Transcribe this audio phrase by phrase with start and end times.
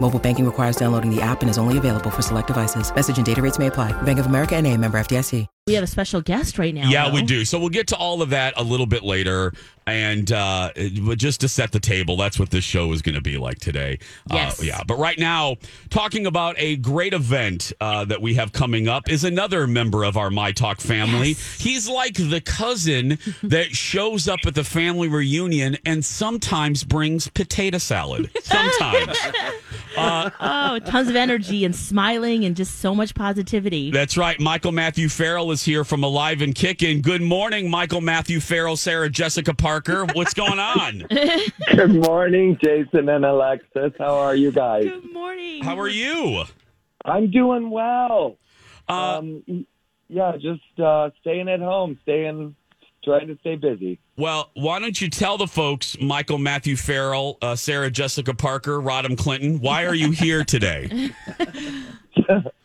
[0.00, 2.94] Mobile banking requires downloading the app and is only available for select devices.
[2.94, 3.92] Message and data rates may apply.
[4.02, 5.46] Bank of America and a member FDIC.
[5.68, 6.88] We have a special guest right now.
[6.88, 7.14] Yeah, though.
[7.16, 7.44] we do.
[7.44, 9.52] So we'll get to all of that a little bit later.
[9.86, 10.70] And uh,
[11.02, 13.58] but just to set the table, that's what this show is going to be like
[13.58, 13.98] today.
[14.30, 14.60] Yes.
[14.60, 14.82] Uh, yeah.
[14.86, 15.56] But right now,
[15.90, 20.16] talking about a great event uh, that we have coming up is another member of
[20.16, 21.34] our My Talk family.
[21.58, 27.76] He's like the cousin that shows up at the family reunion and sometimes brings potato
[27.76, 28.30] salad.
[28.42, 29.18] Sometimes.
[29.98, 33.90] Oh, tons of energy and smiling and just so much positivity.
[33.90, 34.38] That's right.
[34.40, 37.02] Michael Matthew Farrell is here from Alive and Kicking.
[37.02, 40.06] Good morning, Michael Matthew Farrell, Sarah Jessica Parker.
[40.14, 41.04] What's going on?
[41.74, 43.92] Good morning, Jason and Alexis.
[43.98, 44.84] How are you guys?
[44.84, 45.62] Good morning.
[45.64, 46.44] How are you?
[47.04, 48.36] I'm doing well.
[48.88, 49.66] Uh, Um,
[50.08, 52.54] yeah, just uh, staying at home, staying,
[53.08, 53.98] trying to stay busy.
[54.16, 59.16] well, why don't you tell the folks, Michael Matthew Farrell, uh, Sarah Jessica Parker, Rodham
[59.16, 61.10] Clinton, why are you here today?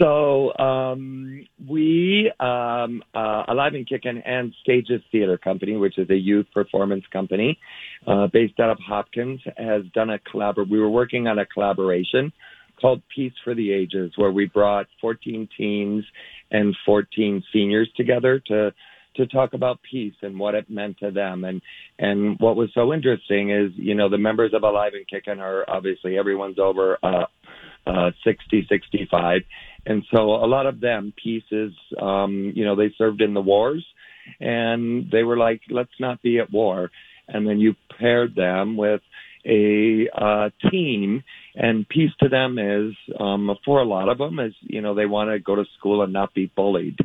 [0.00, 6.16] So um, we, um, uh, Alive and Kickin' and Stages Theater Company, which is a
[6.16, 7.58] youth performance company
[8.06, 10.68] uh, based out of Hopkins, has done a collabor.
[10.68, 12.32] We were working on a collaboration
[12.80, 16.04] called Peace for the Ages, where we brought 14 teens
[16.50, 18.72] and 14 seniors together to
[19.16, 21.44] to talk about peace and what it meant to them.
[21.44, 21.62] And
[21.98, 25.64] and what was so interesting is, you know, the members of Alive and Kickin' are
[25.68, 27.26] obviously everyone's over uh,
[27.86, 29.42] uh, 60, 65.
[29.86, 33.84] And so a lot of them pieces, um, you know, they served in the wars
[34.40, 36.90] and they were like, let's not be at war.
[37.28, 39.00] And then you paired them with
[39.46, 44.52] a uh, teen and peace to them is, um, for a lot of them is,
[44.60, 46.98] you know, they want to go to school and not be bullied.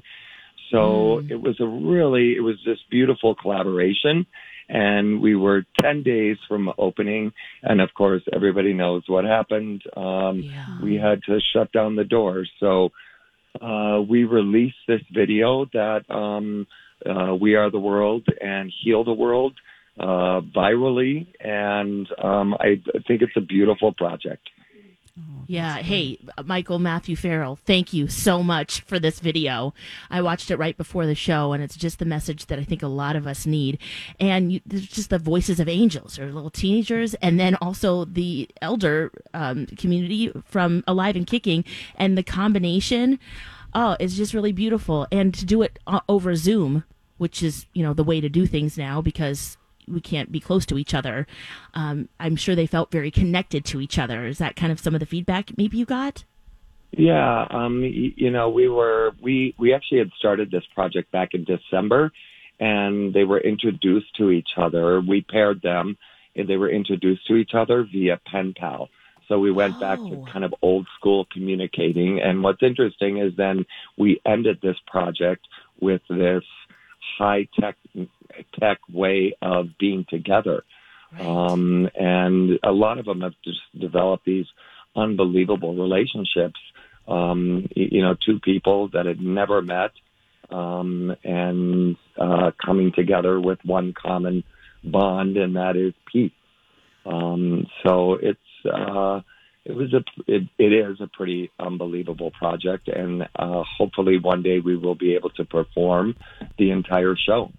[0.72, 4.26] So it was a really, it was this beautiful collaboration.
[4.68, 7.34] And we were 10 days from opening.
[7.62, 9.84] And of course, everybody knows what happened.
[9.96, 10.82] Um, Yeah.
[10.82, 12.50] we had to shut down the doors.
[12.60, 12.92] So,
[13.62, 16.68] uh, we released this video that, um,
[17.06, 19.54] uh, we are the world and heal the world,
[20.00, 21.28] uh, virally.
[21.40, 24.50] And, um, I think it's a beautiful project.
[25.48, 25.78] Yeah.
[25.78, 29.74] Hey, Michael Matthew Farrell, thank you so much for this video.
[30.10, 32.82] I watched it right before the show, and it's just the message that I think
[32.82, 33.78] a lot of us need.
[34.20, 38.50] And you, there's just the voices of angels or little teenagers, and then also the
[38.62, 41.64] elder um, community from Alive and Kicking,
[41.96, 43.20] and the combination.
[43.74, 45.08] Oh, it's just really beautiful.
[45.12, 46.86] And to do it uh, over Zoom,
[47.18, 49.58] which is you know the way to do things now because
[49.88, 51.28] we can't be close to each other.
[51.74, 54.26] Um, I'm sure they felt very connected to each other.
[54.26, 56.24] Is that kind of some of the feedback maybe you got?
[56.92, 61.44] Yeah, um, you know, we were we we actually had started this project back in
[61.44, 62.12] December,
[62.60, 65.02] and they were introduced to each other.
[65.02, 65.98] We paired them,
[66.36, 68.90] and they were introduced to each other via pen pal.
[69.28, 70.26] So we went back to Oh.
[70.32, 72.22] kind of old school communicating.
[72.22, 73.66] And what's interesting is then
[73.98, 75.48] we ended this project
[75.80, 76.44] with this
[77.18, 77.76] high tech
[78.66, 80.64] tech way of being together.
[81.20, 84.48] Um, and a lot of them have just developed these
[84.96, 86.60] unbelievable relationships.
[87.08, 89.92] Um, you know, two people that had never met,
[90.50, 94.44] um, and, uh, coming together with one common
[94.84, 96.32] bond, and that is peace.
[97.06, 99.22] Um, so it's, uh,
[99.66, 104.60] it was a, it, it is a pretty unbelievable project, and uh, hopefully one day
[104.60, 106.16] we will be able to perform
[106.58, 107.52] the entire show.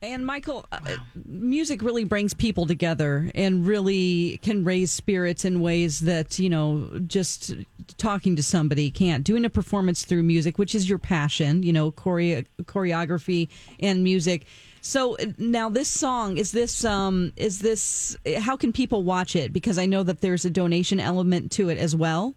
[0.00, 0.78] And Michael, uh,
[1.24, 6.88] music really brings people together and really can raise spirits in ways that, you know,
[7.06, 7.52] just
[7.96, 9.24] talking to somebody can't.
[9.24, 13.48] Doing a performance through music, which is your passion, you know, chore- choreography
[13.80, 14.46] and music.
[14.82, 19.52] So uh, now this song is this um is this how can people watch it
[19.52, 22.36] because I know that there's a donation element to it as well.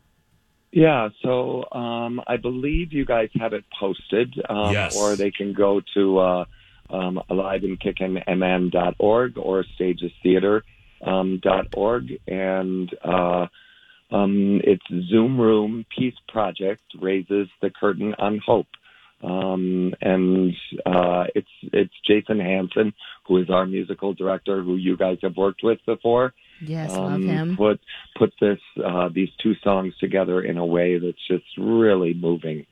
[0.71, 4.97] Yeah, so um, I believe you guys have it posted, um, Yes.
[4.97, 6.45] or they can go to uh,
[6.91, 10.63] um, aliveandkickinmn.org or stagestheater.org.
[11.03, 12.11] Um, dot org.
[12.27, 13.47] and uh,
[14.11, 18.67] um, it's Zoom Room Peace Project raises the curtain on hope.
[19.23, 20.53] Um, and
[20.85, 22.93] uh, it's it's Jason Hanson,
[23.27, 26.33] who is our musical director, who you guys have worked with before.
[26.59, 27.57] Yes, um, love him.
[27.57, 27.79] Put
[28.15, 32.65] put this uh, these two songs together in a way that's just really moving.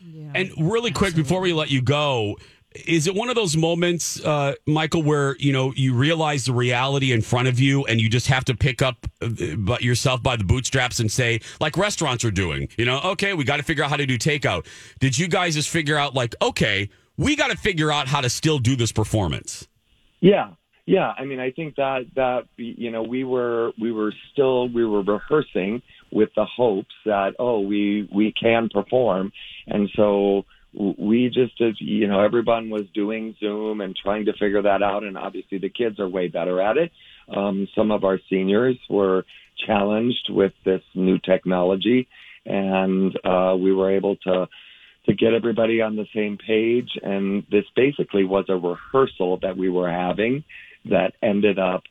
[0.00, 0.30] Yeah.
[0.36, 2.36] And really quick before we let you go,
[2.74, 7.12] is it one of those moments, uh, Michael, where you know you realize the reality
[7.12, 10.36] in front of you, and you just have to pick up uh, but yourself by
[10.36, 13.82] the bootstraps and say, like restaurants are doing, you know, okay, we got to figure
[13.84, 14.66] out how to do takeout.
[15.00, 18.28] Did you guys just figure out, like, okay, we got to figure out how to
[18.28, 19.66] still do this performance?
[20.20, 20.50] Yeah,
[20.86, 21.12] yeah.
[21.16, 25.02] I mean, I think that that you know we were we were still we were
[25.02, 25.80] rehearsing
[26.10, 29.32] with the hopes that oh we we can perform,
[29.66, 30.44] and so
[30.74, 35.02] we just as you know everyone was doing zoom and trying to figure that out
[35.02, 36.92] and obviously the kids are way better at it.
[37.34, 39.24] Um, some of our seniors were
[39.66, 42.08] challenged with this new technology
[42.44, 44.46] and uh, we were able to
[45.06, 49.70] to get everybody on the same page and this basically was a rehearsal that we
[49.70, 50.44] were having
[50.84, 51.82] that ended up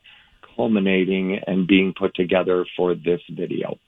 [0.56, 3.78] culminating and being put together for this video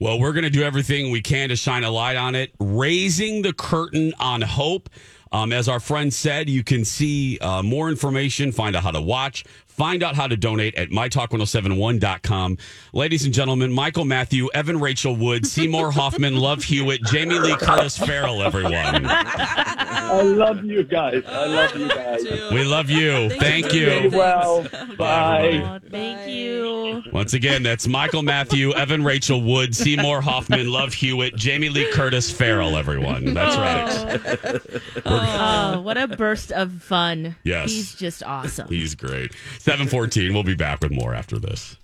[0.00, 3.42] well, we're going to do everything we can to shine a light on it, raising
[3.42, 4.88] the curtain on hope.
[5.30, 9.00] Um, as our friend said, you can see uh, more information, find out how to
[9.00, 12.58] watch, find out how to donate at mytalk1071.com.
[12.92, 17.96] Ladies and gentlemen, Michael Matthew, Evan Rachel Wood, Seymour Hoffman, Love Hewitt, Jamie Lee Curtis
[17.96, 19.06] Farrell, everyone.
[19.06, 21.22] I love you guys.
[21.26, 22.22] I love you guys.
[22.52, 23.30] We love you.
[23.30, 24.10] Thank Stay you.
[24.10, 24.66] well.
[24.98, 25.60] Bye.
[25.64, 27.02] Oh, thank you.
[27.12, 32.30] Once again, that's Michael Matthew, Evan Rachel Wood, Seymour Hoffman, Love Hewitt, Jamie Lee Curtis
[32.30, 33.34] Farrell, everyone.
[33.34, 34.60] That's right.
[35.06, 37.36] Oh, what a burst of fun.
[37.44, 37.70] Yes.
[37.70, 38.68] He's just awesome.
[38.68, 39.32] He's great.
[39.60, 40.32] 714.
[40.32, 41.76] We'll be back with more after this.